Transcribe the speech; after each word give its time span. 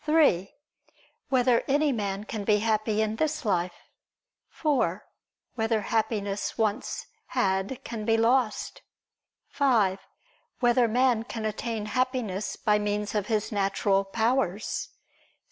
(3) 0.00 0.52
Whether 1.28 1.62
any 1.68 1.92
man 1.92 2.24
can 2.24 2.42
be 2.42 2.58
happy 2.58 3.00
in 3.00 3.14
this 3.14 3.44
life? 3.44 3.86
(4) 4.48 5.06
Whether 5.54 5.82
Happiness 5.82 6.58
once 6.58 7.06
had 7.26 7.84
can 7.84 8.04
be 8.04 8.16
lost? 8.16 8.82
(5) 9.46 10.00
Whether 10.58 10.88
man 10.88 11.22
can 11.22 11.44
attain 11.44 11.86
Happiness 11.86 12.56
by 12.56 12.80
means 12.80 13.14
of 13.14 13.28
his 13.28 13.52
natural 13.52 14.02
powers? 14.02 14.88